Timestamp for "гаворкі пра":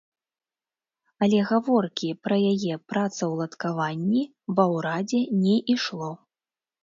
1.49-2.37